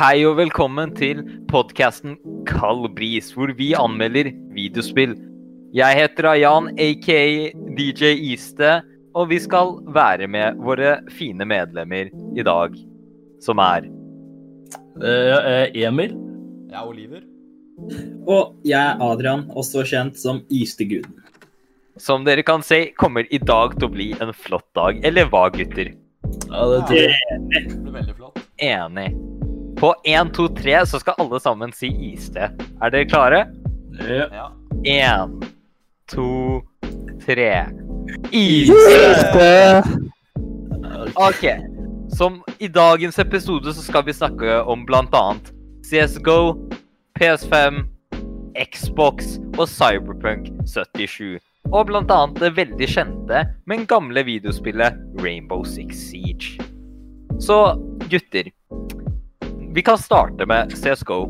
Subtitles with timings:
[0.00, 1.18] Hei og velkommen til
[1.50, 2.14] podkasten
[2.48, 5.10] Kald bris, hvor vi anmelder videospill.
[5.76, 7.18] Jeg heter Ayan, aka
[7.76, 8.78] DJ Iste,
[9.12, 12.78] og vi skal være med våre fine medlemmer i dag,
[13.44, 13.90] som er
[15.04, 16.16] Eh, Jeg er Emil.
[16.70, 17.20] Jeg er Oliver.
[18.36, 21.12] Og jeg er Adrian, også kjent som Isteguden.
[22.00, 25.04] Som dere kan se, kommer i dag til å bli en flott dag.
[25.04, 25.92] Eller hva, gutter?
[26.48, 27.44] Ja, det tror jeg.
[27.52, 28.40] Det blir veldig flott.
[28.56, 29.39] Enig.
[29.80, 32.50] På 1, 2, 3 så skal alle sammen si iste.
[32.82, 33.38] Er dere klare?
[34.04, 34.50] Ja.
[34.84, 35.46] Én, 1,
[36.12, 36.62] 2,
[37.26, 37.46] 3.
[38.30, 39.82] Iste!
[41.14, 41.46] Ok,
[42.12, 45.48] som i dagens episode så skal vi snakke om blant annet
[45.88, 46.58] CSGO,
[47.16, 47.80] PS5,
[48.60, 51.38] Xbox og Cyberpunk 77.
[51.72, 56.60] Og blant annet det veldig kjente, men gamle videospillet Rainbow Six Siege.
[57.40, 57.62] Så
[58.10, 58.52] gutter,
[59.74, 61.26] vi kan starte med CSGO.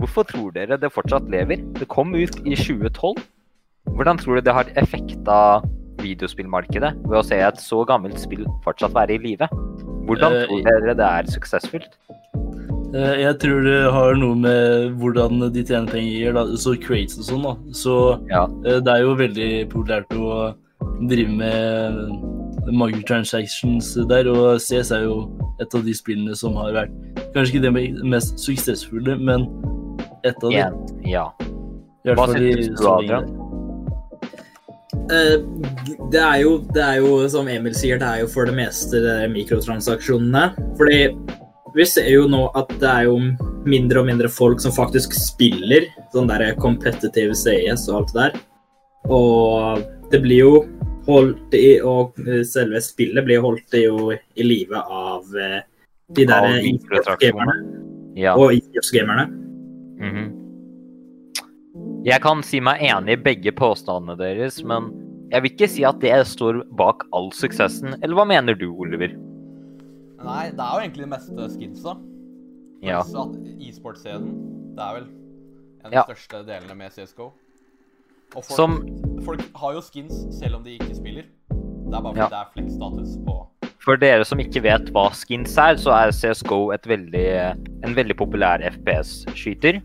[0.00, 1.60] Hvorfor tror dere det fortsatt lever?
[1.78, 3.20] Det kom ut i 2012.
[3.96, 5.38] Hvordan tror du det har effekta
[6.00, 9.48] videospillmarkedet ved å se et så gammelt spill fortsatt være i live?
[10.08, 11.92] Hvordan Eh, tror dere det er suksessfullt?
[12.94, 16.44] Eh, Jeg tror det har noe med hvordan de tjener penger, da.
[16.56, 17.42] så crates og sånn.
[17.42, 17.54] da.
[17.72, 18.44] Så Ja.
[18.64, 20.54] eh, det er jo veldig populært å
[21.08, 25.22] drive med microtransactions der, og CS er jo
[25.60, 29.46] et av de spillene som har vært kanskje ikke det mest suksessfulle, men
[30.26, 30.60] et av de.
[30.64, 31.28] En, ja.
[32.16, 33.30] Hva syns du, Adrian?
[35.10, 35.36] Eh,
[36.10, 38.98] Det er, jo, det er jo, som Emil sier, det er jo for det meste
[39.04, 40.50] det er mikrotransaksjonene.
[40.78, 41.00] Fordi
[41.76, 43.16] vi ser jo nå at det er jo
[43.68, 48.40] mindre og mindre folk som faktisk spiller sånn der competitive CS og alt det der.
[49.10, 50.54] Og det blir jo
[51.10, 52.16] holdt i Og
[52.48, 55.60] selve spillet blir holdt i, jo i live av eh,
[56.16, 57.56] de der Av e-sports-gamerne
[58.18, 58.34] ja.
[58.34, 59.26] og e-sports-gamerne.
[60.00, 60.28] Mhm.
[62.06, 64.88] Jeg kan si meg enig i begge påstandene deres, men
[65.30, 67.94] jeg vil ikke si at det står bak all suksessen.
[68.00, 69.12] Eller hva mener du, Oliver?
[70.20, 71.94] Nei, det er jo egentlig det meste skinsa.
[72.84, 73.02] Ja.
[73.04, 74.32] E-sport-scenen,
[74.76, 75.06] det er vel
[75.84, 76.02] en av Ja.
[76.08, 77.30] de største delene med CSGO.
[78.34, 78.80] Og folk, Som
[79.30, 81.28] folk har jo skins selv om de ikke spiller.
[81.50, 82.28] Det er bare fordi Ja.
[82.28, 83.36] det er flex-status på
[83.80, 88.16] For dere som ikke vet hva skins er, så er CSGO et veldig, en veldig
[88.16, 89.80] populær FPS-skyter.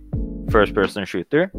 [0.52, 1.50] First person shooter.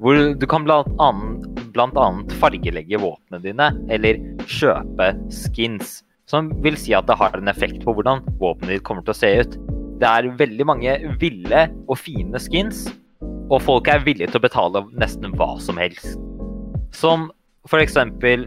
[0.00, 6.02] Hvor du kan blant annet, blant annet fargelegge våpnene dine, eller kjøpe skins.
[6.26, 9.20] Som vil si at det har en effekt på hvordan våpenet ditt kommer til å
[9.22, 9.56] se ut.
[10.00, 12.88] Det er veldig mange ville og fine skins,
[13.22, 16.18] og folk er villige til å betale nesten hva som helst.
[16.96, 17.30] Som
[17.68, 18.46] for eksempel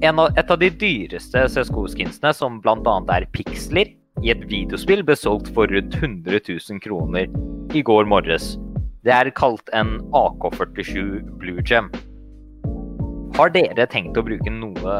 [0.00, 2.98] et av de dyreste CSGO-skinsene, som bl.a.
[3.16, 3.90] er piksler,
[4.22, 7.28] i et videospill ble solgt for rundt 100 000 kroner
[7.76, 8.56] i går morges.
[9.06, 11.90] Det er kalt en AK-47 Blue Gem.
[13.38, 14.96] Har dere tenkt å bruke noe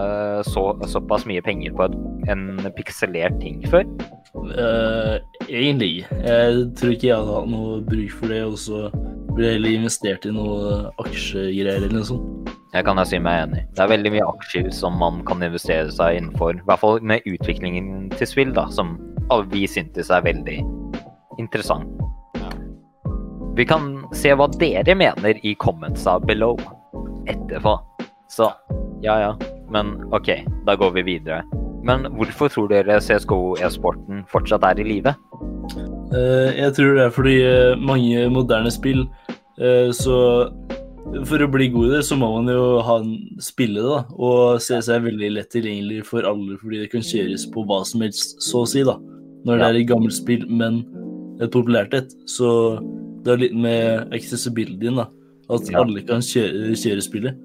[0.47, 1.89] så, såpass mye penger på
[2.31, 2.45] en
[2.77, 3.89] pikselert ting før?
[4.37, 5.19] Uh,
[5.49, 6.05] egentlig.
[6.23, 8.87] Jeg tror ikke jeg hadde hatt noe bruk for det, og så
[9.35, 12.58] ble jeg heller investert i noe aksjegreier eller noe sånt.
[12.75, 13.63] Jeg kan jeg si meg enig.
[13.77, 16.59] Det er veldig mye aksjer som man kan investere seg innenfor.
[16.59, 18.99] I hvert fall med utviklingen til spill, da, som
[19.53, 20.59] vi syntes er veldig
[21.41, 21.89] interessant.
[22.37, 22.51] Ja.
[23.57, 26.61] Vi kan se hva dere mener i commentsa below
[27.29, 27.79] etterpå.
[28.29, 28.51] Så
[29.05, 29.33] ja ja.
[29.73, 30.29] Men OK,
[30.67, 31.43] da går vi videre.
[31.85, 35.15] Men hvorfor tror dere CSGO e-sporten fortsatt er i live?
[36.13, 39.03] Eh, jeg tror det er fordi eh, mange moderne spill
[39.61, 40.15] eh, Så
[41.29, 44.01] for å bli god i det, så må man jo ha en spille det, da.
[44.17, 48.05] Og CS er veldig lett tilgjengelig for alle fordi det kan kjøres på hva som
[48.05, 48.97] helst, så å si, da.
[49.47, 49.69] Når det Ja.
[49.69, 50.85] er et gammelt spill, men
[51.41, 52.13] et populært et.
[52.27, 52.79] Så
[53.23, 55.09] det er litt med accessibilityen, da.
[55.51, 55.81] At Ja.
[55.81, 57.37] alle kan kjøre, kjøre spillet.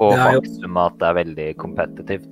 [0.00, 2.28] Og faktum at det er veldig kompetitivt.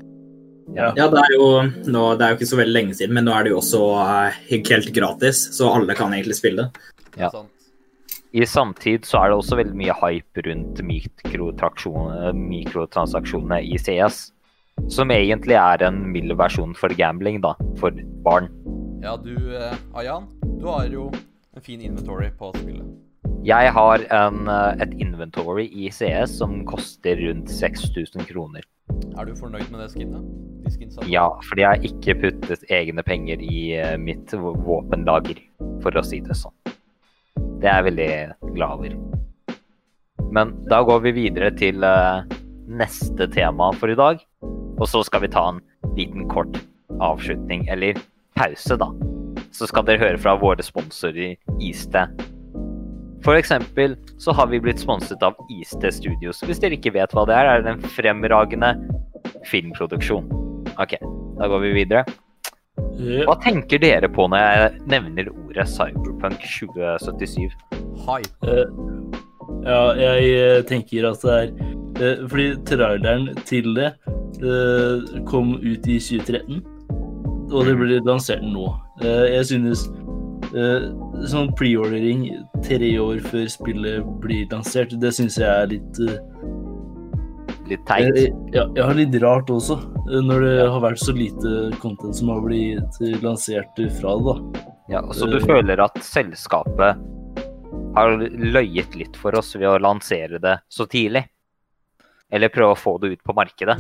[0.75, 0.93] Ja.
[0.97, 3.33] Ja, det er jo nå, det er jo ikke så veldig lenge siden, men nå
[3.33, 6.71] er det jo også uh, helt gratis, så alle kan egentlig spille det.
[7.17, 7.31] Ja.
[7.31, 7.49] Sant?
[8.37, 14.33] I samtid så er det også veldig mye hype rundt mikrotransaksjonene i CS.
[14.93, 17.55] Som egentlig er en mild versjon for gambling, da.
[17.81, 17.91] For
[18.27, 18.49] barn.
[19.03, 20.27] Ja, du, eh, Ayan,
[20.61, 21.13] du har jo
[21.57, 22.85] en fin inventory på spillet.
[23.47, 28.61] Jeg har en, eh, et inventory i CS som koster rundt 6000 kroner.
[29.17, 30.23] Er du fornøyd med det skinnet?
[30.69, 30.75] De?
[31.09, 35.39] Ja, fordi jeg har ikke puttet egne penger i eh, mitt våpenlager,
[35.83, 36.53] for å si det sånn.
[37.59, 38.11] Det er jeg veldig
[38.55, 38.97] glad over.
[40.35, 42.37] Men da går vi videre til eh,
[42.69, 44.21] neste tema for i dag.
[44.79, 45.63] Og så skal vi ta en
[45.97, 46.61] liten kort
[47.03, 47.99] avslutning, eller
[48.39, 48.89] pause, da.
[49.55, 52.05] så skal dere høre fra våre sponsorer Iste.
[53.27, 56.45] For eksempel så har vi blitt sponset av Iste Studios.
[56.47, 58.71] Hvis dere ikke vet hva det er, er det en fremragende
[59.51, 60.31] filmproduksjon.
[60.79, 60.95] Ok,
[61.41, 62.07] da går vi videre.
[62.99, 63.25] Ja.
[63.29, 67.55] Hva tenker dere på når jeg nevner ordet Cyberpunk 2077?
[68.07, 68.49] Hype.
[68.49, 68.65] Eh,
[69.65, 71.53] ja, jeg eh, tenker at det er
[71.99, 73.93] eh, Fordi traileren til det
[74.43, 76.61] eh, kom ut i 2013,
[77.49, 78.69] og det blir lansert nå.
[79.03, 79.87] Eh, jeg synes
[80.53, 80.89] eh,
[81.31, 82.29] sånn preordering
[82.67, 86.19] tre år før spillet blir lansert, det syns jeg er litt eh,
[87.69, 88.17] Litt teit.
[88.55, 89.77] Ja, jeg har litt rart også,
[90.09, 94.25] eh, når det har vært så lite content som har blitt eh, lansert fra det.
[94.25, 94.67] da.
[94.89, 96.97] Ja, så du føler at selskapet
[97.99, 101.27] har løyet litt for oss ved å lansere det så tidlig?
[102.33, 103.79] Eller prøve å få det ut på markedet?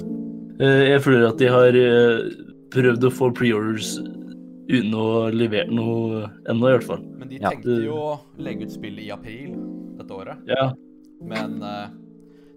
[0.61, 2.29] Eh, Jeg føler at de har eh,
[2.73, 3.95] prøvd å få preorders
[4.69, 7.01] uten å levere noe ennå, i hvert fall.
[7.17, 7.51] Men de Ja.
[7.55, 9.55] tenkte jo å legge ut spillet i april
[9.97, 10.37] dette året.
[10.47, 10.73] Ja,
[11.25, 11.89] Men eh,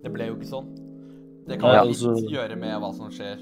[0.03, 0.67] det ble jo ikke sånn.
[1.47, 3.37] Det kan Ja, litt altså- gjøre med hva som skjer.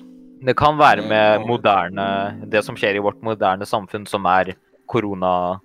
[0.46, 4.56] Det kan være med moderne Det som skjer i vårt moderne samfunn, som er
[4.88, 5.60] korona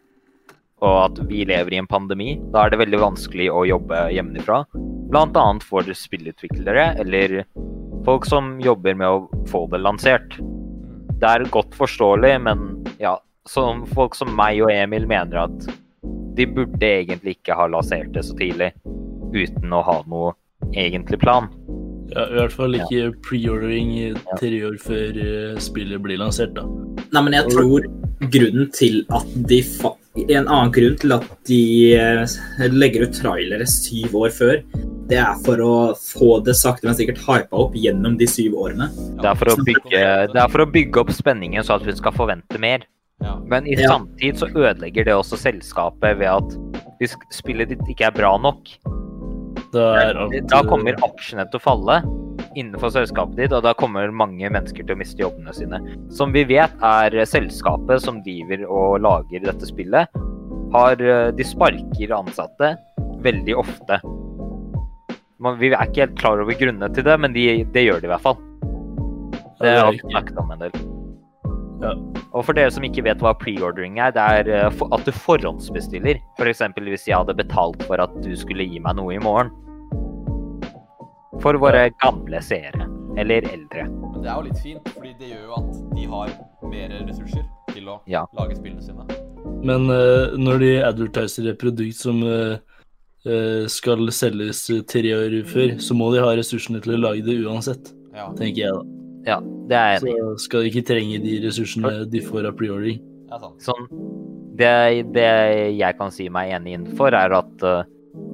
[0.84, 2.34] og at vi lever i en pandemi.
[2.52, 4.64] Da er det veldig vanskelig å jobbe hjemmefra.
[4.74, 5.44] Bl.a.
[5.62, 7.44] for spillutviklere eller
[8.04, 10.36] folk som jobber med å få det lansert.
[11.20, 13.16] Det er godt forståelig, men ja,
[13.48, 15.68] som folk som meg og Emil mener at
[16.34, 18.72] de burde egentlig ikke ha lansert det så tidlig
[19.34, 20.34] uten å ha noe
[20.74, 21.48] egentlig plan.
[22.14, 23.92] Ja, i hvert fall ikke preordering
[24.38, 26.64] tre år før eh, spillet blir lansert, da.
[27.14, 27.86] Nei, men jeg tror
[28.32, 31.60] grunnen til at de fa En annen grunn til at de
[31.98, 32.34] eh,
[32.70, 34.60] legger ut trailere syv år før,
[35.10, 38.86] det er for å få det sakte, men sikkert hypa opp gjennom de syv årene.
[39.18, 41.96] Det er for å bygge, det er for å bygge opp spenningen så at vi
[41.98, 42.86] skal forvente mer.
[43.24, 43.34] Ja.
[43.50, 43.90] Men i Ja.
[43.90, 46.56] samtid så ødelegger det også selskapet ved at
[47.00, 48.70] hvis spillet ditt ikke er bra nok,
[49.74, 51.98] Da, kommer aksjene til å falle
[52.54, 55.80] innenfor selskapet ditt, og da kommer mange mennesker til å miste jobbene sine.
[56.14, 60.22] Som vi vet er selskapet som driver og lager dette spillet,
[60.74, 62.74] har, eh, de sparker ansatte
[63.24, 64.00] veldig ofte.
[65.42, 68.08] Man, vi er ikke helt klar over grunnene til det, men de, det gjør de
[68.08, 68.38] i hvert fall.
[69.60, 70.78] Det har vi snakket om en del.
[71.82, 71.92] Ja.
[72.34, 76.18] Og for dere som ikke vet hva preordering er, det er eh, at du forhåndsbestiller.
[76.38, 76.64] F.eks.
[76.64, 79.52] For hvis jeg hadde betalt for at du skulle gi meg noe i morgen.
[81.42, 82.86] For våre gamle seere.
[83.18, 83.84] Eller eldre.
[83.88, 86.32] Men det er jo litt fint, fordi det gjør jo at de har
[86.70, 87.44] mer ressurser
[87.74, 88.24] til å Ja.
[88.34, 89.04] lage spillene sine.
[89.64, 92.56] Men uh, når de advertiser et produkt som uh,
[93.28, 97.38] uh, skal selges tre år før, så må de ha ressursene til å lage det
[97.44, 98.82] uansett, Ja, tenker jeg da.
[99.26, 99.38] Ja,
[99.70, 100.20] det er jeg enig i.
[100.34, 103.00] Så skal de ikke trenge de ressursene de får av preordering.
[103.30, 103.62] sant.
[103.62, 103.86] Sånn,
[104.58, 104.72] det,
[105.14, 105.30] det
[105.78, 107.64] jeg kan si meg enig innenfor, er at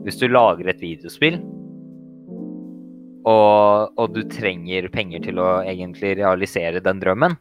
[0.04, 1.38] hvis du lager et videospill,
[3.28, 7.36] og, og du trenger penger til å egentlig realisere den drømmen,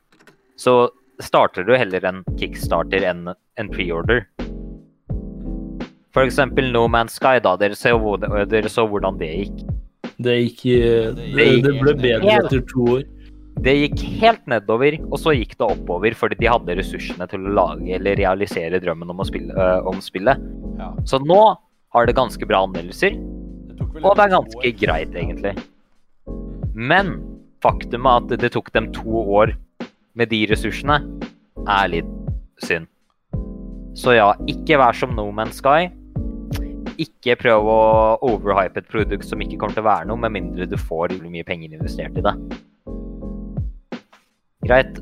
[0.59, 0.89] så
[1.23, 4.25] starter du heller en kickstarter enn en preorder.
[6.15, 7.53] For eksempel No Man's Sky, da.
[7.59, 7.93] Dere så,
[8.49, 9.63] dere så hvordan det gikk.
[10.19, 13.07] Det gikk eh, Det Det, ble bedre etter to år.
[13.59, 17.55] Det gikk helt nedover, og så gikk det oppover fordi de hadde ressursene til å
[17.57, 20.39] lage eller realisere drømmen om, å spille, øh, om spillet.
[20.79, 20.93] Ja.
[21.07, 21.41] Så nå
[21.91, 23.17] har det ganske bra anmeldelser,
[23.79, 25.55] og det er ganske greit, egentlig.
[26.73, 27.17] Men
[27.63, 29.53] faktumet at det tok dem to år
[30.19, 30.99] med de ressursene,
[31.67, 32.15] er litt
[32.63, 32.87] synd.
[33.99, 35.89] Så ja, ikke vær som No Man's Sky.
[36.99, 37.81] Ikke prøv å
[38.27, 41.45] overhype et produkt som ikke kommer til å være noe, med mindre du får mye
[41.47, 42.35] penger investert i det.
[44.67, 44.99] Greit.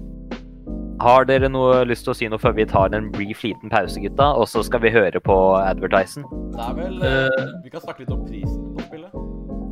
[1.02, 4.02] Har dere noe lyst til å si noe før vi tar en brief liten pause,
[4.02, 4.32] gutta?
[4.34, 6.26] Og så skal vi høre på advertisen?
[6.56, 7.54] Det er vel eh, Eh.
[7.64, 8.67] Vi kan snakke litt om prisen.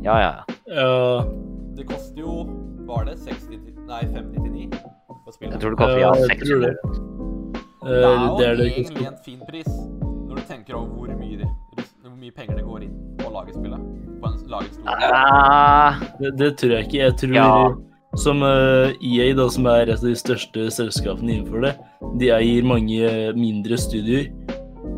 [0.06, 0.30] Ja, ja.
[0.30, 0.76] ja.
[0.76, 1.24] Ja,
[1.76, 2.46] Det koster jo
[2.86, 4.92] Var det 60 til- Nei, 50-99 på?
[5.42, 6.66] Jeg tror det koster ja, Ja, jeg tror 600.
[6.66, 6.76] det.
[7.82, 9.68] det eh, er jo det er det egentlig en fin pris
[10.26, 11.46] når du tenker over hvor mye,
[12.02, 13.82] hvor mye penger det går inn på å lage spillet.
[14.22, 16.98] På en, lage Uh, Ah, Det, det tror jeg ikke.
[17.04, 17.74] Jeg tror Ja.
[18.16, 21.74] som eh, EA, da, som er et av de største selskapene innenfor det,
[22.20, 24.30] de eier mange mindre studier.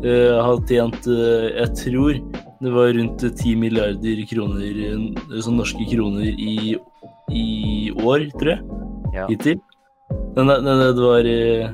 [0.03, 2.19] Uh, har tjent, uh, jeg tror
[2.59, 6.75] det var rundt 10 milliarder kroner, eh, sånn norske kroner i,
[7.31, 8.61] i år, tror jeg,
[9.15, 9.27] Ja.
[9.27, 9.59] hittil.
[10.35, 11.71] Men det, var eh,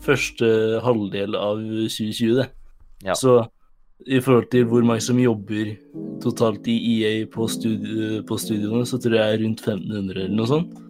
[0.00, 2.48] første halvdel av 2020, det.
[3.04, 3.14] Ja.
[3.14, 3.46] Så
[4.06, 5.76] i forhold til hvor mange som jobber
[6.22, 10.82] totalt i EA på, studi på studioene, så tror jeg rundt 1500 eller noe sånt.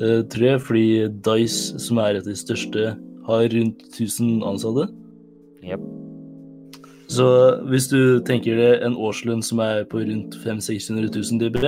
[0.00, 0.86] Uh, tror jeg, fordi
[1.22, 4.88] Dice, som er et av de største, har rundt 1000 ansatte.
[5.62, 5.99] Jep.
[7.10, 7.26] Så
[7.70, 11.64] hvis du tenker deg en årslønn som er på rundt 500 000-600 000 DB,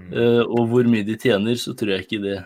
[0.00, 0.12] Mm.
[0.16, 2.38] eh, og hvor mye de tjener, så tror jeg ikke det.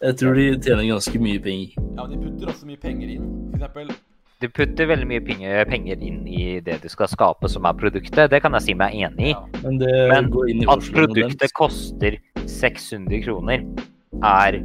[0.00, 1.74] Jeg tror de tjener ganske mye penger.
[1.96, 3.26] Ja, men de putter også mye penger inn.
[3.52, 3.92] For eksempel
[4.40, 8.30] Du putter veldig mye penger, inn i det du skal skape, som er produktet.
[8.32, 9.30] Det kan jeg si meg enig i.
[9.34, 9.42] ja.
[9.62, 12.16] Men det Men går inn i At produktet koster
[12.46, 13.60] 600 kroner,
[14.24, 14.62] er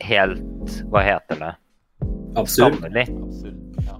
[0.00, 1.52] helt Hva heter det?
[2.36, 2.74] Absurd.
[2.84, 3.56] Absurd.
[3.86, 3.96] Ja.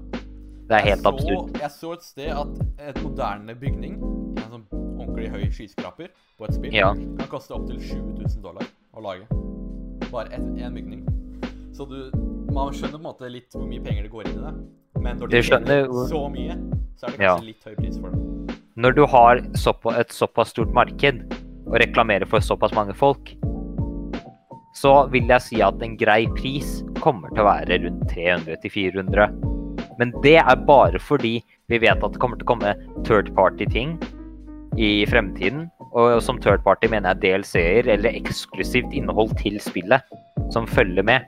[0.71, 1.61] Det er helt jeg absurd.
[1.61, 3.97] Jeg så et sted at et moderne bygning,
[4.39, 4.65] en sånn
[5.01, 6.09] ordentlig høy skyskraper
[6.39, 6.93] på et spill, Ja.
[6.95, 8.63] kan koste opptil 20 000 dollar
[8.95, 9.27] å lage.
[10.11, 11.07] Bare én bygning.
[11.73, 12.11] Så du
[12.53, 14.55] Man skjønner på en måte litt hvor mye penger det går inn i det.
[15.01, 16.57] Men når du Det skjønner så mye,
[16.99, 17.37] så er det Ja.
[17.37, 18.57] kanskje litt høy pris for det.
[18.77, 21.33] Når du har såpa, et såpass stort marked
[21.67, 23.37] og reklamerer for såpass mange folk,
[24.77, 29.31] så vil jeg si at en grei pris kommer til å være rundt 300-400.
[30.01, 31.39] Men det er bare fordi
[31.71, 32.75] vi vet at det kommer til å komme
[33.07, 33.97] third party-ting
[34.81, 35.69] i fremtiden.
[35.91, 40.07] Og som third party mener jeg DLC-er eller eksklusivt innhold til spillet
[40.55, 41.27] som følger med.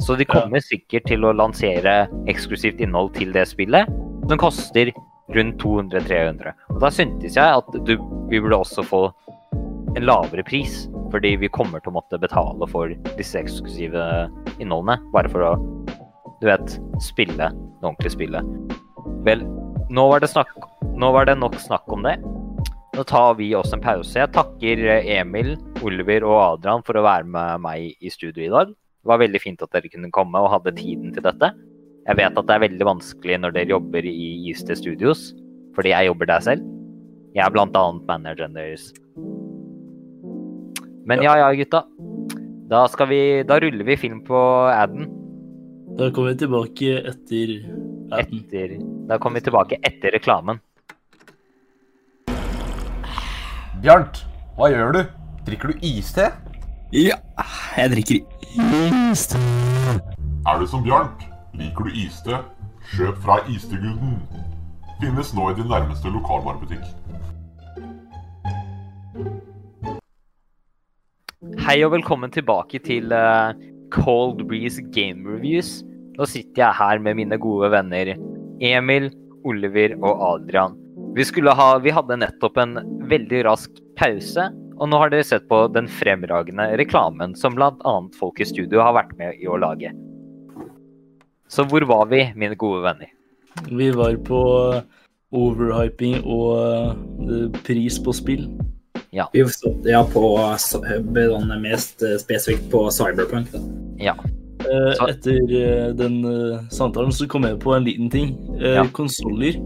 [0.00, 3.88] Så de kommer sikkert til å lansere eksklusivt innhold til det spillet,
[4.28, 4.90] som koster
[5.36, 6.52] rundt 200-300.
[6.74, 7.96] Og Da syntes jeg at du,
[8.30, 9.06] vi burde også få
[9.96, 10.84] en lavere pris,
[11.16, 14.02] fordi vi kommer til å måtte betale for disse eksklusive
[14.60, 15.52] innholdene, bare for å,
[16.42, 18.50] du vet, spille det ordentlige spillet.
[19.24, 19.46] Vel,
[19.88, 20.52] nå var snakk,
[21.00, 22.18] nå var det nok snakk om det.
[22.96, 24.16] Nå tar vi oss en pause.
[24.16, 25.54] Jeg takker Emil,
[25.84, 28.72] Oliver og Adrian for å være med meg i studio i dag.
[28.72, 31.52] Det var veldig fint at dere kunne komme og hadde tiden til dette.
[32.06, 35.30] Jeg vet at det er veldig vanskelig når dere jobber i IST Studios,
[35.76, 36.68] fordi jeg jobber der selv.
[37.36, 38.90] Jeg er blant annet manageren deres.
[41.06, 41.84] Men ja ja, gutta.
[42.66, 45.06] Da, skal vi, da ruller vi film på Adden.
[45.98, 47.52] Da kommer vi tilbake etter
[48.10, 48.40] adden.
[48.40, 48.72] Etter,
[49.06, 50.58] da kommer vi tilbake etter reklamen.
[53.84, 54.24] Bjarnt,
[54.58, 55.00] hva gjør du?
[55.46, 56.26] Drikker du iste?
[56.90, 57.20] Ja,
[57.78, 58.18] jeg drikker
[59.12, 59.38] iste.
[60.42, 61.22] Er du som Bjarnt?
[61.54, 62.42] Liker du iste?
[62.96, 64.18] Kjøp fra Isteguden.
[64.98, 66.82] Finnes nå i din nærmeste lokalvarebutikk.
[71.36, 73.56] Hei og velkommen tilbake til eh,
[73.92, 75.82] Cold Breeze Game Reviews.
[76.16, 78.14] Nå sitter jeg her med mine gode venner
[78.64, 79.10] Emil,
[79.44, 80.78] Oliver og Adrian.
[81.12, 82.72] Vi, ha, vi hadde nettopp en
[83.10, 84.46] veldig rask pause,
[84.80, 87.92] og nå har dere sett på den fremragende reklamen som bl.a.
[88.16, 89.92] folk i studio har vært med i å lage.
[91.52, 93.12] Så hvor var vi, mine gode venner?
[93.68, 94.40] Vi var på
[95.36, 98.48] overhyping og eh, pris på spill.
[99.32, 100.22] Vi så, ja, på
[100.60, 103.52] sånn mest eh, spesifikt på Cyberpunk.
[103.52, 103.60] Da.
[104.10, 104.14] Ja.
[104.66, 106.20] Eh, Så- Etter eh, den
[106.70, 108.34] samtalen så kom jeg på en liten ting.
[108.60, 108.84] Eh, Ja.
[108.92, 109.56] Konsoller.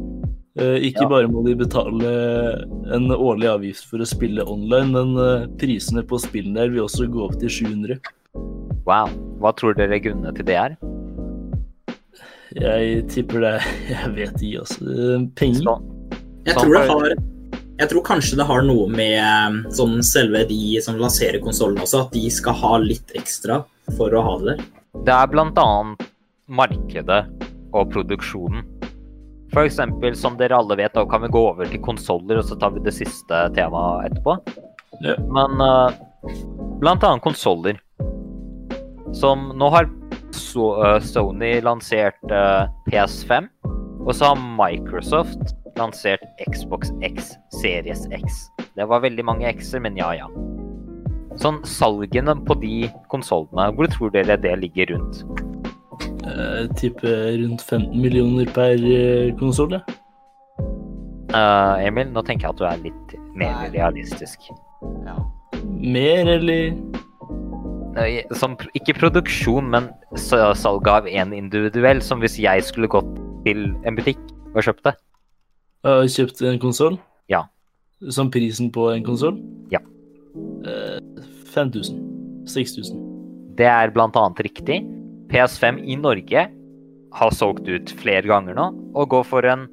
[0.58, 1.08] Eh, ikke Ja.
[1.08, 2.10] bare må de betale
[2.92, 7.06] en årlig avgift for å spille online, men eh, prisene på spillene der vil også
[7.08, 7.98] gå opp til 700.
[8.86, 9.08] Wow.
[9.40, 10.76] Hva tror dere grunnene til det er?
[12.58, 13.56] Jeg tipper det
[13.94, 15.28] Jeg vet ikke, altså.
[15.38, 15.62] Penger.
[15.62, 15.74] Så,
[16.46, 17.14] Jeg tror det har
[17.80, 22.04] jeg tror kanskje det har noe med eh, sånn selve de som lanserer konsollen også,
[22.04, 23.62] at de skal ha litt ekstra
[23.96, 24.66] for å ha det der.
[25.06, 25.68] Det er bl.a.
[26.60, 27.22] markedet
[27.72, 28.66] og produksjonen.
[29.50, 32.58] For eksempel, som dere alle vet, da kan vi gå over til konsoller, og så
[32.60, 34.36] tar vi det siste temaet etterpå.
[35.02, 35.16] Ja.
[35.32, 35.90] Men uh,
[36.82, 37.80] blant annet konsoller.
[39.16, 39.88] Som nå har
[40.36, 43.48] so eh, Sony lansert uh, PS5,
[44.04, 48.46] og så har Microsoft lansert Xbox X Series X.
[48.76, 50.28] Det var veldig mange X-er, men ja ja.
[51.40, 55.22] Sånn salgene på de konsollene, hvor tror dere det ligger rundt?
[56.20, 59.78] Jeg tipper rundt 15 millioner per uh, konsoll.
[59.78, 59.82] Ja.
[61.30, 63.68] Uh, Emil, nå tenker jeg at du er litt mer Nei.
[63.76, 64.50] realistisk.
[65.06, 65.16] Ja.
[65.64, 66.74] Mer, eller?
[68.38, 72.02] Som, ikke produksjon, men sa- salg av en individuell.
[72.02, 73.10] Som hvis jeg skulle gått
[73.46, 74.20] til en butikk
[74.54, 74.96] og kjøpt det.
[75.80, 76.96] Jeg har kjøpt en konsoll.
[77.32, 77.44] Ja.
[78.12, 79.38] Som prisen på en konsoll?
[79.72, 79.80] Ja.
[80.68, 80.98] Eh,
[81.54, 82.00] 5000.
[82.46, 83.00] 6000.
[83.56, 84.82] Det er blant annet riktig.
[85.32, 86.48] PS5 i Norge
[87.14, 89.66] har solgt ut flere ganger nå, og går for en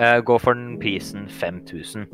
[0.00, 2.06] uh, går for den prisen 5000.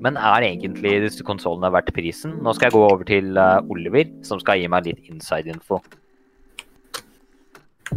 [0.00, 2.38] Men er egentlig disse konsollene verdt prisen?
[2.42, 5.80] Nå skal jeg gå over til uh, Oliver, som skal gi meg litt inside info.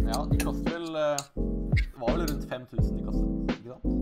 [0.04, 1.20] ja, de koster vel eh,
[1.78, 3.23] Det var vel rundt 5000 de sant?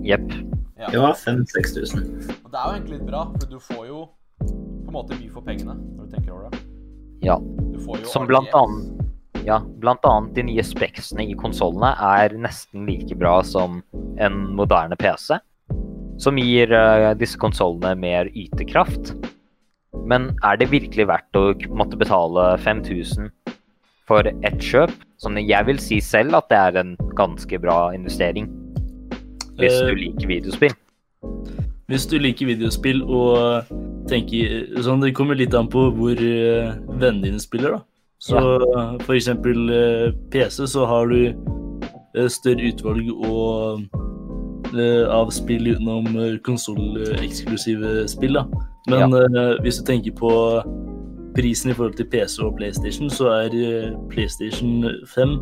[0.03, 0.33] Jepp.
[0.79, 0.89] Ja.
[0.93, 2.35] Ja, 5000-6000.
[2.43, 4.01] Og det er jo egentlig litt bra, for du får jo
[4.43, 6.63] på en måte mye for pengene, når du tenker over det.
[7.23, 7.37] Ja.
[7.71, 12.35] Du får jo Som blant annet Ja, blant annet de nye speksene i konsollene er
[12.39, 13.81] nesten like bra som
[14.23, 15.39] en moderne PC.
[16.23, 19.15] Som gir uh, disse konsollene mer ytekraft.
[20.07, 23.31] Men er det virkelig verdt å måtte betale 5000
[24.11, 24.95] for ett kjøp?
[25.23, 28.51] Sånn, jeg vil si selv at det er en ganske bra investering.
[29.63, 30.77] Hvis Eh, du liker videospill.
[31.89, 33.71] Hvis du liker videospill og
[34.11, 37.81] tenker sånn, Det kommer litt an på hvor uh, vennene dine spiller, da.
[38.23, 38.39] Så
[39.03, 41.35] for eksempel eh, PC, så har du
[42.15, 43.83] eh, større utvalg og,
[44.79, 46.07] eh, av spill utenom
[46.47, 48.45] konsolleksklusive spill, da.
[48.93, 50.31] Men eh, hvis du tenker på
[51.35, 55.37] prisen i forhold til PC og PlayStation, så er eh, PlayStation 5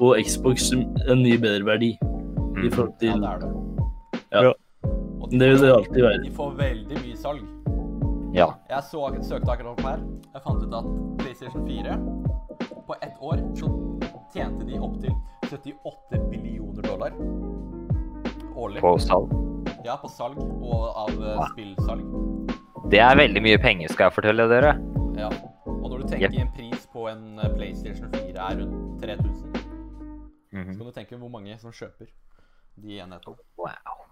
[0.00, 1.94] og Xbox en mye bedre verdi
[2.64, 3.52] i forhold til Ja, det er det.
[4.32, 4.52] Ja.
[5.20, 6.22] Og de Det vil får- det alltid være.
[6.24, 7.44] De får veldig mye salg.
[8.34, 8.46] Ja.
[8.70, 9.98] Jeg så, søkte akkurat opp her.
[10.34, 11.96] Jeg fant ut at PlayStation 4
[12.86, 13.66] på ett år så
[14.34, 15.12] tjente de opptil
[15.50, 17.12] 78 billioner dollar
[18.56, 18.80] årlig.
[18.80, 19.30] På salg.
[19.84, 21.46] Ja, på salg og av ja.
[21.52, 22.04] spillsalg.
[22.90, 24.74] Det er veldig mye penger, skal jeg fortelle dere.
[25.18, 25.28] Ja.
[25.66, 29.54] Og når du tenker en pris på en eh, PlayStation 4 er rundt 3000,
[30.52, 30.72] Mhm.
[30.72, 32.06] så kan du tenke hvor mange som kjøper
[32.82, 33.36] de enhetene.
[33.58, 34.04] Wow.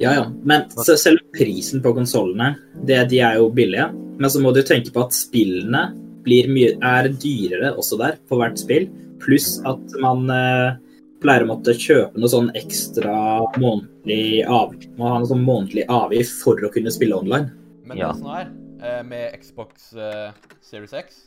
[0.00, 0.24] Ja, ja.
[0.42, 2.54] Men selv prisen på konsollene,
[2.86, 3.90] de er jo billige.
[4.18, 5.90] Men så må du tenke på at spillene
[6.22, 8.88] blir mye, er dyrere også der på hvert spill.
[9.22, 10.78] Pluss at man eh,
[11.22, 13.16] pleier å måtte kjøpe noe sånn ekstra
[13.60, 14.94] månedlig avgift.
[14.98, 17.52] må ha noe sånn månedlig avgift for å kunne spille online.
[17.86, 18.12] Men Ja.
[18.12, 18.48] det som er
[18.82, 21.20] eh, med Xbox eh, Series X,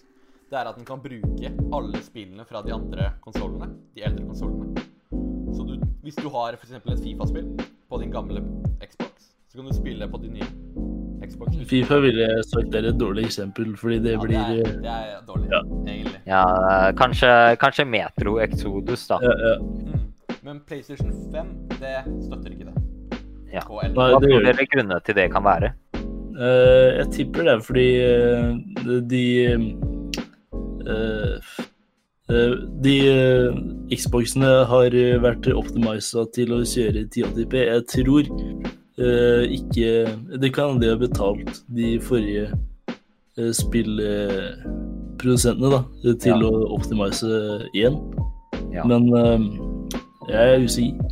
[0.50, 4.86] det er at den kan bruke alle spillene fra de andre konsollene, de eldre konsollene.
[5.56, 6.72] Så du, hvis du har f.eks.
[6.72, 7.52] et Fifa-spill
[7.90, 8.42] på din gamle
[8.82, 10.50] Xbox, så kan du spille på din nye
[11.26, 11.56] Xbox.
[11.70, 14.82] Fifa ville jeg sagt er et dårlig eksempel, fordi det Ja, det, blir er, eh,
[14.84, 15.62] det er dårlig, Ja.
[15.94, 16.20] egentlig.
[16.28, 16.44] Ja,
[16.92, 17.32] kanskje,
[17.62, 19.20] kanskje Metro Exodus, da.
[19.22, 19.56] ja, ja.
[19.60, 20.12] Mm.
[20.44, 21.48] Men PlayStation 5,
[21.80, 22.76] det støtter ikke det.
[23.54, 23.62] Ja.
[23.66, 25.72] Hva det tror dere grunnene til det kan være?
[26.36, 29.24] Uh, jeg tipper det er fordi uh, de
[30.86, 31.54] uh,
[32.30, 32.96] eh, De
[33.94, 37.54] Xboxene har eh, vært optimisa til å kjøre 1080p.
[37.62, 38.24] Jeg tror
[38.98, 39.90] eh, ikke
[40.42, 42.48] Det kan de ha betalt de forrige
[43.38, 45.82] uh, spillprodusentene da,
[46.18, 46.50] til Ja.
[46.50, 47.30] å optimise
[47.76, 47.98] igjen.
[48.74, 48.84] Ja.
[48.90, 49.40] Men eh,
[50.32, 51.06] jeg er usikker.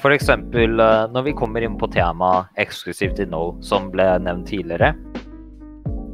[0.00, 0.80] For eksempel
[1.12, 4.96] når vi kommer inn på temaet eksklusivt innhold, som ble nevnt tidligere.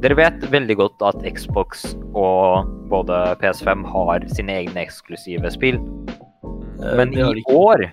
[0.03, 5.77] Dere vet veldig godt at Xbox og både PS5 har sine egne eksklusive spill.
[6.81, 7.87] Eh, Men i år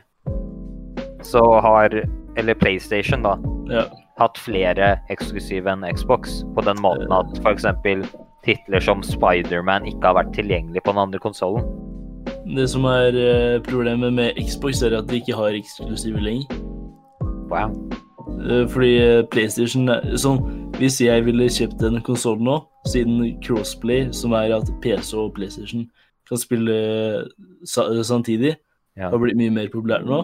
[1.24, 1.90] så har,
[2.36, 3.36] eller PlayStation da,
[3.70, 3.84] Ja.
[4.18, 6.42] hatt flere eksklusive enn Xbox.
[6.54, 7.64] På den måten at f.eks.
[8.44, 11.64] titler som Spiderman ikke har vært tilgjengelig på den andre konsollen.
[12.54, 16.44] Det som er eh, problemet med Xbox, er at de ikke har eksklusive lenger.
[17.48, 17.72] Wow.
[18.44, 20.42] Eh, Fordi PlayStation sånn,
[20.74, 25.86] Hvis jeg ville kjøpt en konsoll nå, siden crossplay, som er at PC og PlayStation
[26.28, 28.56] kan spille eh, samtidig,
[28.96, 29.10] Ja.
[29.10, 30.20] har blitt mye mer populært nå,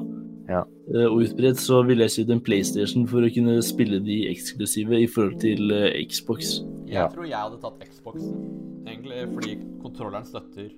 [0.49, 0.63] Ja.
[0.95, 5.03] eh, og utbredt, så ville jeg kjøpt en PlayStation for å kunne spille de eksklusive
[5.03, 5.59] i forhold til
[6.09, 6.61] Xbox.
[6.61, 6.65] Xbox.
[6.89, 8.35] Jeg tror jeg hadde tatt Xboxen,
[8.87, 10.71] egentlig fordi kontrolleren støtter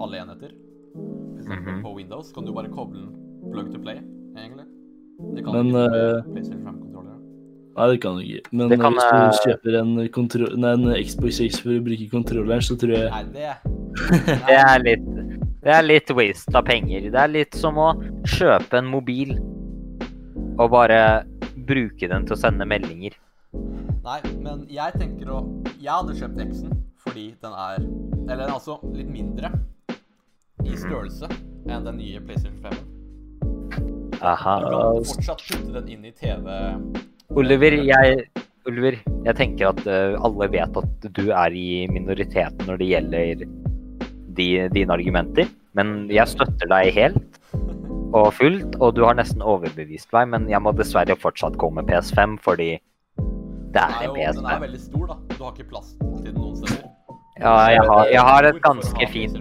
[0.00, 0.50] alle enheter.
[0.94, 1.82] For eksempel Mhm.
[1.84, 3.98] på Windows kan du bare koble den plug to play,
[4.36, 4.64] egentlig.
[5.34, 5.74] Det kan Men,
[7.78, 8.50] Nei, det kan du ikke.
[8.58, 9.92] Men kan, hvis eh, du kjøper en,
[10.58, 13.52] nei, en Xbox X for å bruke kontrolleren, så tror jeg Nei, det
[14.48, 15.06] Det er litt
[15.62, 17.06] Det er litt waste av penger.
[17.12, 17.92] Det er litt som å
[18.26, 19.36] kjøpe en mobil
[20.58, 21.00] og bare
[21.68, 23.14] bruke den til å sende meldinger.
[24.02, 25.40] Nei, men jeg tenker å
[25.78, 27.82] Jeg hadde kjøpt X-en fordi den er
[28.26, 29.52] Eller er altså litt mindre
[30.66, 31.28] i størrelse
[31.70, 34.18] enn den nye PlayStation 5.
[34.26, 34.54] Aha.
[34.60, 36.48] Du kan fortsatt putte den inn i TV.
[37.36, 38.22] Oliver, jeg,
[38.64, 38.94] Oliver,
[39.26, 43.42] jeg tenker at eh, alle vet at du er i minoriteten når det gjelder
[44.38, 45.50] de, dine argumenter.
[45.76, 47.40] Men jeg støtter deg helt
[48.16, 50.30] og fullt, og du har nesten overbevist meg.
[50.32, 52.70] Men jeg må dessverre fortsatt gå med PS5, fordi
[53.76, 54.64] det er en en jo, den er PS5.
[54.64, 55.18] veldig stor, da.
[55.34, 56.88] Du har ikke plass til den noen steder.
[57.38, 59.36] Ja, jeg har, jeg har et ganske fint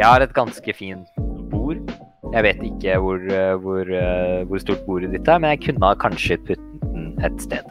[0.00, 1.20] Jeg har et ganske fint
[1.52, 1.84] bord.
[2.32, 5.94] Jeg vet ikke hvor, eh, hvor, eh, hvor stort bordet ditt er, men jeg kunne
[6.00, 6.69] kanskje den
[7.26, 7.66] et sted.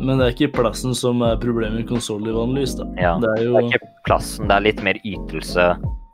[0.00, 2.86] Men det er ikke plassen som er problemet med konsoller vanligvis, da.
[3.00, 3.14] Ja.
[3.20, 3.54] Det er jo...
[3.56, 5.66] Det er ikke plassen, det er litt mer ytelse.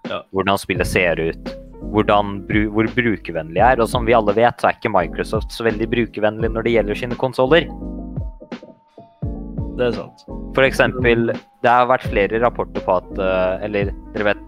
[0.07, 0.21] Ja.
[0.35, 1.53] Hvordan spillet ser ut.
[1.95, 2.39] Hvordan,
[2.75, 3.83] hvor brukervennlig er.
[3.83, 7.01] Og som vi alle vet, så er ikke Microsoft så veldig brukervennlig når det gjelder
[7.03, 7.69] sine konsoller.
[9.77, 10.25] Det er sant.
[10.57, 14.45] For eksempel, det har vært flere rapporter på at eh, Eller dere vet,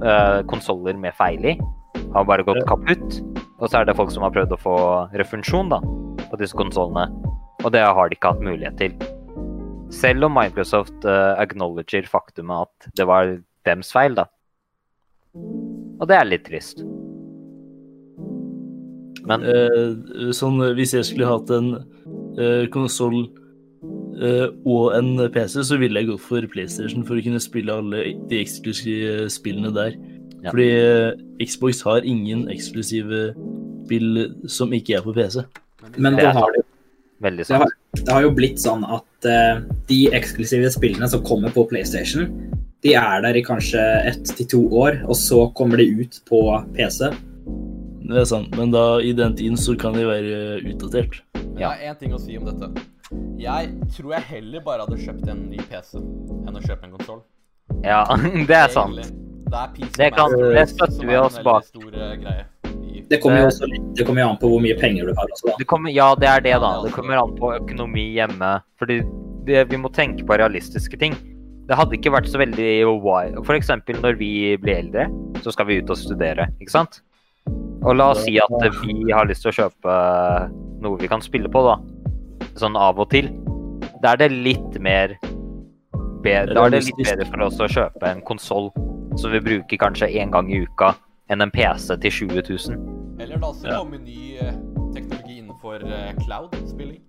[0.00, 1.58] uh, konsoller med feil i
[2.12, 3.20] har bare gått kaputt.
[3.60, 4.76] Og så er det folk som har prøvd å få
[5.18, 5.78] refusjon da,
[6.28, 7.06] på disse konsollene.
[7.62, 8.94] Og det har de ikke hatt mulighet til.
[9.92, 13.36] Selv om Microsoft uh, acknowledger faktumet at det var
[13.68, 14.26] dems feil, da.
[16.00, 16.82] Og det er litt trist.
[19.28, 23.28] Men Eh, sånn, hvis jeg skulle hatt en uh, konsoll
[24.22, 28.38] og en PC, så ville jeg gått for PlayStation for å kunne spille alle de
[28.38, 29.96] eksklusive spillene der.
[30.42, 30.50] Ja.
[30.50, 33.32] Fordi eh, Xbox har ingen eksklusive
[33.84, 35.44] spill som ikke er på PC.
[35.96, 36.64] Men er har, det,
[37.22, 38.04] veldig det, har, sant.
[38.06, 42.28] det har jo blitt sånn at uh, de eksklusive spillene som kommer på PlayStation,
[42.82, 46.40] de er der i kanskje ett til to år, og så kommer de ut på
[46.74, 47.12] PC.
[48.02, 50.40] Det er sant, men da i den tiden så kan de være
[50.72, 51.20] utdatert.
[51.54, 52.72] Jeg har én ting å si om dette.
[53.38, 57.20] Jeg tror jeg heller bare hadde kjøpt en ny PC enn å kjøpe en konsoll.
[57.84, 58.02] Ja,
[58.50, 58.98] det er sant.
[59.52, 61.68] Det er PC Det kan- det støtter vi oss bak.
[61.68, 62.46] Stor uh, greie.
[63.08, 63.50] Det kommer jo Eh.
[63.50, 65.54] også litt, det kommer an på hvor mye penger du har også, da.
[65.58, 66.70] Det kommer, ja, det er det, da.
[66.82, 68.50] Det er kommer an på økonomi hjemme.
[68.78, 69.00] Fordi
[69.46, 71.14] det, vi må tenke på realistiske ting.
[71.68, 72.84] Det hadde ikke vært så veldig
[73.44, 73.68] F.eks.
[74.02, 75.06] Når vi blir eldre,
[75.42, 77.00] så skal vi ut og studere, ikke sant?
[77.82, 79.96] Og la oss si at vi har lyst til å kjøpe
[80.82, 81.78] noe vi kan spille på, da.
[82.58, 83.30] Sånn av og til.
[84.02, 85.16] Da er det litt mer
[86.22, 88.70] bedre, Da er det litt bedre for oss å kjøpe en konsoll
[89.18, 90.94] som vi bruker kanskje én gang i uka,
[91.32, 93.16] enn en PC til 20 000.
[93.20, 94.04] Eller da så kommer Ja.
[94.04, 94.54] ny eh,
[94.94, 97.00] teknologi innenfor eh, cloud-spilling.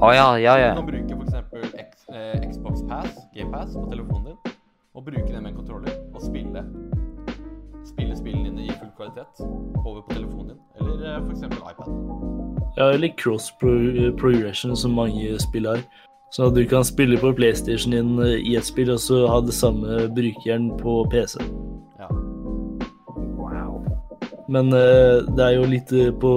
[0.00, 0.70] Å ja, ja, ja.
[0.74, 1.16] Du kan bruke
[1.52, 1.74] f.eks.
[1.74, 4.54] X, eh, Xbox Pass, GamePass, på telefonen din,
[4.94, 6.64] og bruke den med en kontroller og spille
[7.84, 9.40] spille spillene dine i full kvalitet
[9.84, 11.42] over på telefonen din, eller f.eks.
[11.44, 11.90] iPad.
[12.78, 13.72] Ja, eller cross pro
[14.20, 15.82] progression, som mange spill har.
[16.30, 19.56] Sånn at du kan spille på PlayStation din i et spill, og så ha det
[19.56, 21.40] samme brukeren på PC.
[24.50, 26.32] Men eh, det er jo litt eh, på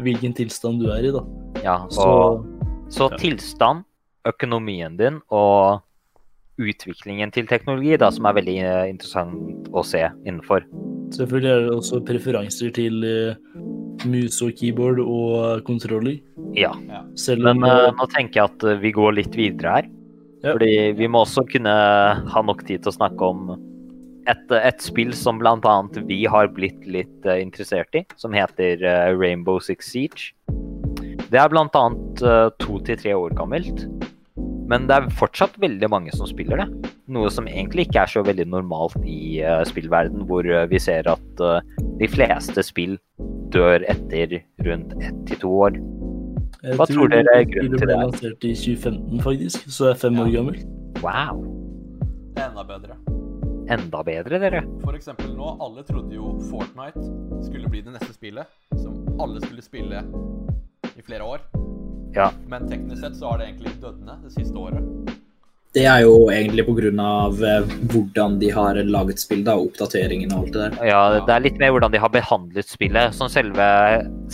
[0.00, 1.22] hvilken tilstand du er i, da.
[1.64, 2.48] Ja, Så og
[2.90, 3.84] Så så tilstand,
[4.26, 5.84] økonomien din og
[6.60, 10.64] utviklingen til teknologi, da, som er veldig eh, interessant å se innenfor.
[11.14, 13.04] selvfølgelig er det også preferanser til
[14.06, 16.20] mus og keyboard og kontroller.
[16.56, 16.72] Ja.
[17.16, 19.90] Selv Men om nå tenker jeg at vi går litt videre her.
[20.40, 20.54] Ja.
[20.54, 21.72] Fordi vi må også kunne
[22.32, 23.50] ha nok tid til å snakke om
[24.30, 25.76] et, et spill som bl.a.
[26.08, 30.30] vi har blitt litt eh, interessert i, som heter eh, Rainbow Six Siege.
[31.30, 31.66] Det er bl.a.
[32.22, 33.84] Uh, to til tre år gammelt.
[34.70, 36.90] Men det er fortsatt veldig mange som spiller det.
[37.10, 41.10] Noe som egentlig ikke er så veldig normalt i uh, spillverden, hvor uh, vi ser
[41.10, 41.58] at uh,
[41.98, 42.96] de fleste spill
[43.54, 45.80] dør etter rundt ett til to år.
[46.62, 47.80] jeg hva tror dere er grunnen til det?
[47.80, 47.88] det?
[47.88, 50.26] ble lansert i 2015, faktisk, så det er fem Ja.
[50.26, 50.68] år gammelt.
[51.02, 51.42] Wow!
[52.36, 53.29] Det er Enda bedre.
[53.70, 54.64] Enda bedre, dere.
[54.82, 57.04] For eksempel nå, alle trodde jo Fortnite
[57.46, 58.50] skulle bli det neste spillet,
[58.82, 60.02] som alle skulle spille
[60.96, 61.44] i flere år.
[62.16, 62.32] Ja.
[62.50, 64.82] Men teknisk sett så har det egentlig dødd ned det siste året.
[65.70, 66.94] Det er jo egentlig pga.
[67.46, 70.88] Eh, hvordan de har laget spill, da, og oppdateringen og alt det der.
[70.90, 73.14] Ja, det er litt mer hvordan de har behandlet spillet.
[73.14, 73.68] Som selve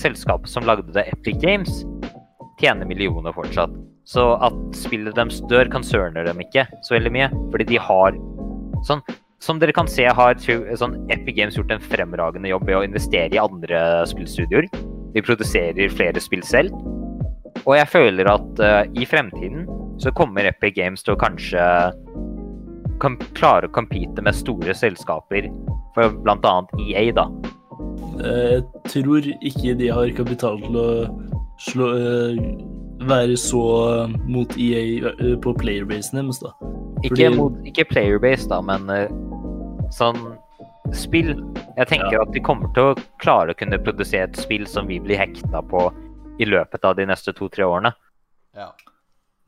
[0.01, 1.85] selskapet som lagde det, Epic Games,
[2.63, 3.77] tjener millioner fortsatt.
[4.09, 7.29] Så at spillet deres dør, concerner dem ikke så veldig mye.
[7.53, 8.17] Fordi de har
[8.89, 9.05] sånn
[9.43, 13.37] Som dere kan se, har sånn Epic Games gjort en fremragende jobb ved å investere
[13.37, 14.69] i andre spillstudioer.
[15.15, 16.73] De produserer flere spill selv.
[17.67, 19.67] Og jeg føler at uh, i fremtiden
[20.01, 21.63] så kommer Epic Games til å kanskje
[23.03, 25.49] kan klare å compete med store selskaper,
[25.97, 26.55] for bl.a.
[26.81, 27.27] EA, da.
[28.25, 30.89] Eh, Jeg tror ikke de har kapital til å
[31.61, 32.41] slå, eh,
[33.05, 35.13] være så mot EA
[35.45, 36.55] på playerbasen deres, da.
[37.05, 38.89] Ikke, Fordi- mot, ikke playerbase, da, men
[39.95, 40.37] sånn
[40.93, 41.35] spill.
[41.77, 42.23] Jeg tenker Ja.
[42.23, 45.63] at de kommer til å klare å kunne produsere et spill som vi blir hekta
[45.67, 45.93] på
[46.41, 47.93] i løpet av de neste to-tre årene.
[48.55, 48.71] Ja.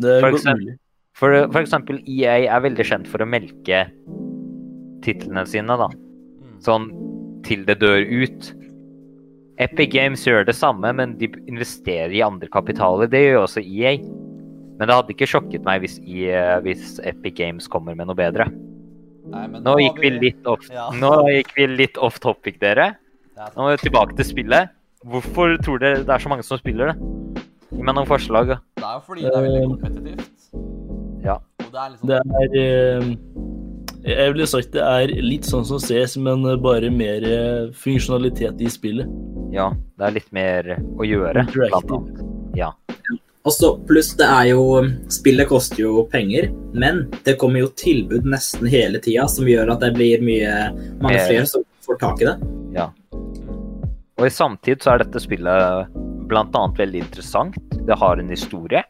[0.01, 0.79] Det er For eksempel-
[1.15, 3.91] For, for eksempel EA er veldig kjent for å melke
[5.03, 5.89] titlene sine, da.
[5.89, 6.61] Mm.
[6.63, 8.53] Sånn til det dør ut.
[9.59, 13.09] Epic Games gjør det samme, men de investerer i andre kapitaler.
[13.11, 13.97] Det gjør også EA.
[14.79, 18.47] Men det hadde ikke sjokket meg hvis, EA, hvis Epic Games kommer med noe bedre.
[19.29, 20.89] Nei, nå, Nå gikk vi litt off, Ja.
[20.95, 22.97] nå gikk vi litt off topic, dere.
[23.39, 24.71] Er Nå er vi tilbake til spillet.
[25.07, 26.97] Hvorfor tror dere det er så mange som spiller det?
[27.71, 28.49] Gi meg noen forslag.
[28.49, 28.57] da.
[28.77, 31.25] Det er jo fordi det er veldig Eh, kompetitivt.
[31.25, 31.37] Ja.
[31.61, 35.79] Og det er liksom Det er eh, Jeg ville sagt det er litt sånn som
[35.79, 39.07] CS, men bare mer eh, funksjonalitet i spillet.
[39.53, 40.63] Ja, det er litt mer
[40.97, 41.45] å gjøre.
[41.53, 42.25] Blant annet.
[42.57, 42.73] Ja.
[43.49, 44.65] Og så pluss det er jo
[45.13, 49.81] Spillet koster jo penger, men det kommer jo tilbud nesten hele tida som gjør at
[49.87, 50.53] det blir mye
[51.01, 52.37] mange flere som får tak i det.
[52.77, 52.91] Ja.
[54.19, 55.97] Og i samtid så er dette spillet
[56.29, 57.57] annet veldig interessant.
[57.89, 58.85] Det har en historie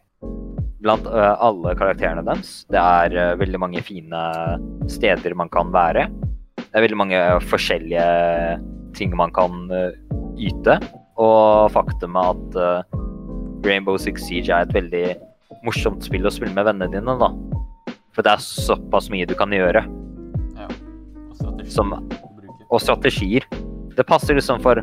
[0.83, 2.65] blant uh, alle karakterene deres.
[2.73, 4.23] Det er uh, veldig mange fine
[4.91, 6.09] steder man kan være.
[6.59, 8.09] Det er veldig mange forskjellige
[8.99, 9.95] ting man kan uh,
[10.35, 10.81] yte.
[11.19, 12.99] Og faktumet at
[13.65, 15.05] Rainbow Six Siege er et veldig
[15.67, 17.31] morsomt spill å spille med vennene dine, da.
[18.15, 19.83] For det er såpass mye du kan gjøre.
[20.59, 20.69] Ja.
[20.69, 21.73] Og strategier.
[21.75, 22.09] Som-
[22.69, 23.47] og strategier.
[23.97, 24.83] Det passer liksom for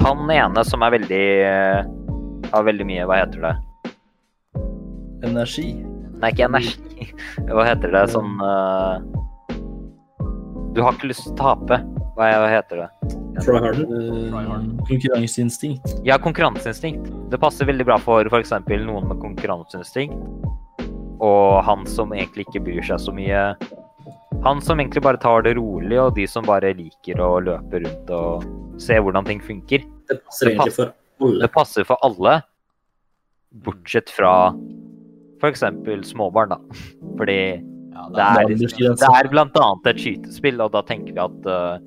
[0.00, 1.84] han ene som er veldig eh,
[2.52, 3.52] Har veldig mye Hva heter det?
[5.26, 5.68] Energi.
[6.20, 7.10] Nei, ikke energi.
[7.50, 9.04] Hva heter det sånn eh,
[10.76, 11.78] Du har ikke lyst til å tape.
[12.18, 12.88] Hva hva heter det?
[13.40, 13.78] Try hard.
[13.80, 14.34] Eh,
[14.88, 15.94] konkurranseinstinkt.
[16.04, 17.06] Ja, konkurranseinstinkt.
[17.32, 18.52] Det passer veldig bra for f.eks.
[18.84, 20.16] noen med konkurranseinstinkt.
[21.24, 23.44] Og han som egentlig ikke bryr seg så mye.
[24.44, 28.12] Han som egentlig bare tar det rolig, og de som bare liker å løpe rundt
[28.12, 28.44] og
[28.80, 29.86] se hvordan ting funker.
[30.10, 30.92] Det passer Det egentlig for
[31.24, 31.40] alle.
[31.40, 32.34] Det passer for alle,
[33.64, 34.34] bortsett fra
[35.40, 35.64] f.eks.
[36.12, 36.60] småbarn, da.
[37.18, 37.40] Fordi
[38.14, 41.78] det er, det er blant annet et skytespill, og da tenker vi at uh,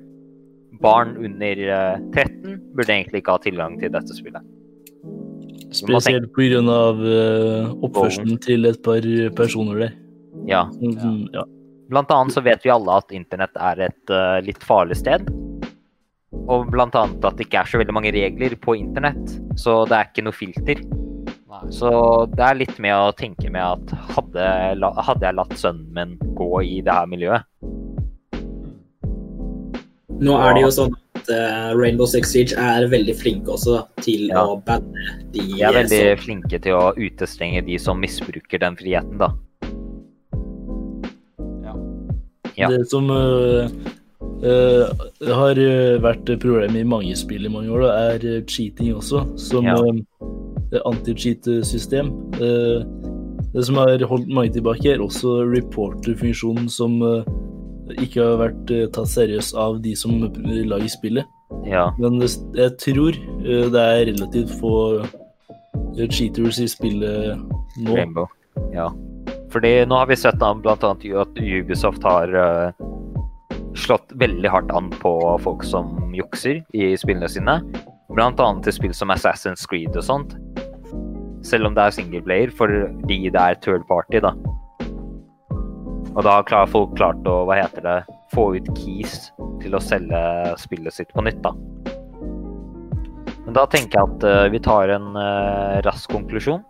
[0.82, 4.44] barn under uh, 13 burde egentlig ikke ha tilgang til dette spillet.
[5.76, 6.60] Spesielt pga.
[6.60, 9.06] Uh, oppførselen til et par
[9.38, 9.96] personer der.
[10.50, 10.66] Ja.
[10.80, 11.46] Som- ja.
[11.90, 15.26] Blant annet så vet vi alle at internett er et uh, litt farlig sted.
[16.50, 19.96] Og blant annet at det ikke er så veldig mange regler på internett, så det
[19.96, 20.82] er ikke noe filter.
[21.68, 21.90] Så
[22.32, 24.46] det er litt med å tenke med at hadde,
[25.04, 27.46] hadde jeg latt sønnen min gå i det her miljøet
[30.20, 34.28] Nå er det jo sånn at eh, Rainbow Six Siege er veldig flinke også til
[34.28, 34.42] Ja.
[34.44, 38.76] å banne de De er veldig som flinke til å utestenge de som misbruker den
[38.76, 39.30] friheten, da.
[41.64, 41.74] Ja.
[42.56, 42.68] Ja.
[42.68, 43.64] Det som uh,
[44.44, 44.84] uh,
[45.24, 45.62] har
[46.04, 49.78] vært problem i mange spill i mange år, da, er cheating også, som Ja.
[49.80, 50.04] det
[50.72, 52.12] anti-cheat-system.
[52.40, 52.84] Øh,
[53.54, 57.24] det som har holdt mange tilbake, er også reporter-funksjonen, som øh,
[57.98, 60.14] ikke har vært tatt seriøst av de som
[60.46, 61.26] lager spillet.
[61.66, 61.88] Ja.
[61.98, 65.02] Men jeg tror det er relativt få
[66.10, 67.40] cheaters i spillet
[67.82, 67.96] nå.
[67.96, 68.30] Rainbow.
[68.74, 68.88] Ja.
[69.50, 70.74] Fordi nå har vi sett bl.a.
[70.74, 72.86] at Ubisoft har eh,
[73.74, 77.58] slått veldig hardt an på folk som jukser i spillene sine.
[78.10, 80.34] Blant annet til spill som Assassin's Creed og sånt.
[81.46, 84.34] Selv om det er singleplayer, fordi det er third party, da.
[86.10, 87.98] Og da har folk klart å, hva heter det,
[88.34, 89.30] få ut keys
[89.62, 90.20] til å selge
[90.58, 91.54] spillet sitt på nytt, da.
[93.46, 96.60] Men da tenker jeg at uh, vi tar en uh, rask konklusjon.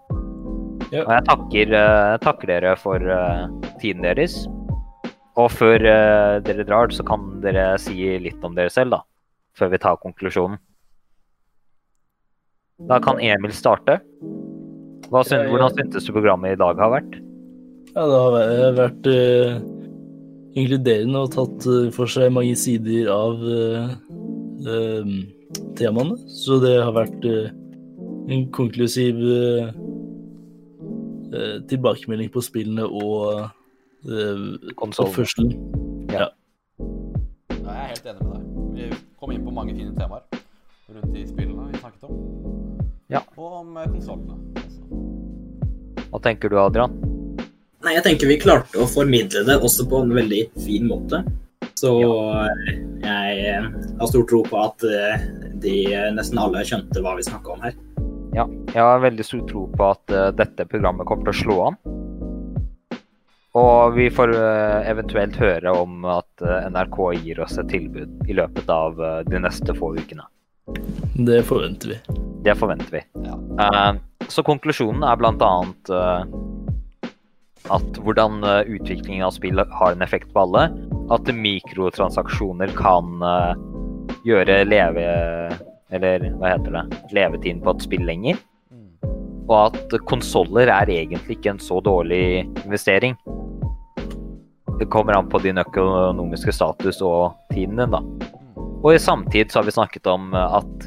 [0.91, 1.03] Yep.
[1.03, 3.13] Og jeg takker, uh, takker dere for
[3.81, 4.43] tiden deres.
[5.41, 5.81] Og før
[6.45, 9.05] dere drar, så kan dere si litt om dere selv, da.
[9.57, 10.61] Før vi tar konklusjonen.
[12.89, 13.99] Da kan Emil starte.
[15.11, 15.51] Hva syn, Ja, ja.
[15.51, 17.19] Hvordan syntes du programmet i dag har vært?
[17.97, 19.59] Ja, det har vært uh,
[20.55, 23.91] inkluderende og tatt uh, for seg mange sider av uh,
[25.79, 26.17] temaene.
[26.31, 29.19] Så det har vært en konklusiv
[31.71, 33.49] tilbakemelding på spillene og
[34.07, 34.45] uh,
[34.77, 35.55] oppførselen.
[36.11, 36.29] Ja,
[36.79, 38.47] jeg er helt enig med deg.
[38.75, 40.27] Vi kom inn på mange fine temaer
[40.91, 42.60] rundt de spillene vi snakket om.
[43.11, 43.23] Ja.
[43.37, 44.39] Og om eh, konsollene.
[46.11, 46.95] Hva tenker du, Adrian?
[47.81, 51.23] Nei, jeg tenker vi klarte å formidle det også på en veldig fin måte.
[51.81, 53.69] Så eh, jeg eh,
[54.01, 54.87] har stor tro på at
[55.61, 55.77] de
[56.15, 57.79] nesten alle skjønte hva vi snakka om her.
[58.37, 61.81] Ja, jeg har veldig stor tro på at dette programmet kommer til å slå an.
[63.59, 64.31] Og vi får
[64.87, 69.97] eventuelt høre om at NRK gir oss et tilbud i løpet av de neste få
[69.99, 70.29] ukene.
[71.19, 72.30] Det forventer vi.
[72.45, 73.03] Det forventer vi.
[73.27, 73.37] Ja.
[73.61, 74.01] Uh,
[74.31, 76.23] så konklusjonen er blant annet eh,
[77.75, 80.69] at hvordan eh, utviklingen av spill har en effekt på alle.
[81.11, 83.53] At mikrotransaksjoner kan uh,
[84.27, 85.09] gjøre leve...
[85.91, 87.01] Eller hva heter det?
[87.17, 88.39] Levetiden på et spill lenger.
[88.71, 88.93] Mm.
[89.49, 93.17] Og at konsoller er egentlig ikke en så dårlig investering.
[94.79, 97.99] Det kommer an på din økonomiske status og tiden din, da.
[97.99, 98.55] Mm.
[98.85, 100.87] Og i samtid så har vi snakket om at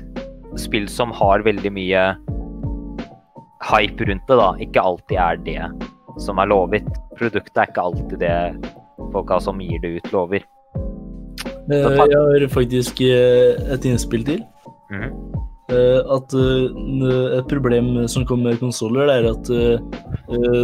[0.60, 2.06] spill som har veldig mye
[3.64, 5.60] hype rundt det, da, ikke alltid er det
[6.22, 6.88] som er lovet.
[7.18, 8.38] Produktet er ikke alltid det
[9.14, 10.46] folka som gir det ut, lover.
[11.72, 14.44] Eh, jeg har faktisk eh, et innspill til.
[14.94, 19.50] Eh, at et problem som kommer med konsoller, er at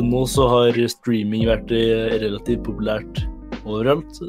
[0.05, 3.23] nå så har streaming vært relativt populært
[3.65, 4.19] overalt.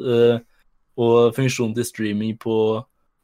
[1.01, 2.55] og funksjonen til streaming på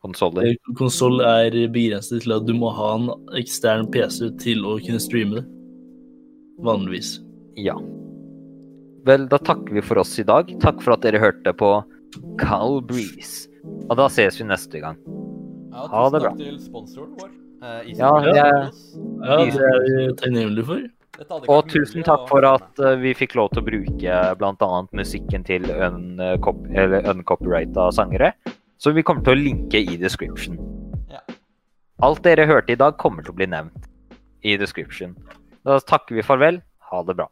[0.04, 0.56] Konsoller.
[0.78, 5.36] konsoll er begrenset til at du må ha en ekstern PC til å kunne streame
[5.40, 5.46] det.
[6.64, 7.20] Vanligvis.
[7.58, 7.76] Ja.
[9.08, 10.46] Vel, da takker vi for oss i dag.
[10.62, 11.72] Takk for at dere hørte på
[12.40, 13.48] Cal Breeze.
[13.90, 14.98] Og da ses vi neste gang.
[15.72, 17.30] Ja, Ha det takk til sponsoren vår.
[17.64, 18.44] eh, Ja, er- Ja,
[19.46, 20.80] det er vi takknemlige for.
[21.50, 24.84] Og tusen takk for at eh, vi fikk lov til å bruke bl.a.
[24.94, 28.34] musikken til uncopyrighta sangere.
[28.78, 30.58] Så vi kommer til å linke i description.
[31.12, 31.24] Ja.
[32.06, 33.88] Alt dere hørte i dag, kommer til å bli nevnt
[34.46, 35.16] i description.
[35.66, 36.62] Da takker vi farvel.
[36.92, 37.28] Ha det bra.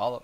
[0.00, 0.22] Ha det.